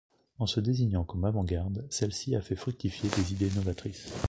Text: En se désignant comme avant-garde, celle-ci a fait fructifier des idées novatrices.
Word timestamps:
En 0.39 0.47
se 0.47 0.59
désignant 0.59 1.03
comme 1.03 1.25
avant-garde, 1.25 1.85
celle-ci 1.91 2.35
a 2.35 2.41
fait 2.41 2.55
fructifier 2.55 3.07
des 3.15 3.33
idées 3.33 3.51
novatrices. 3.55 4.11